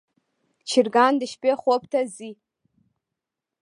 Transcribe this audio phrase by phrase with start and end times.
[0.69, 2.31] چرګان د شپې خوب ته ځي.